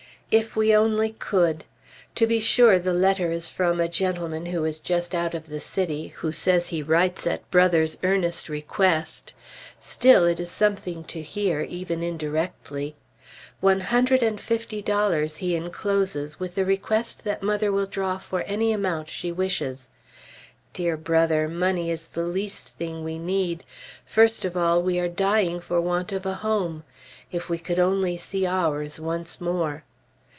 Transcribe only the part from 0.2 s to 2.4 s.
If we only could! To be